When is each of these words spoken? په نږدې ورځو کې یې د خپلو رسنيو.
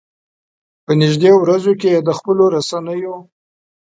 په 0.85 0.91
نږدې 1.01 1.31
ورځو 1.37 1.71
کې 1.81 1.89
یې 1.95 1.99
د 2.07 2.09
خپلو 2.17 2.43
رسنيو. 2.55 3.15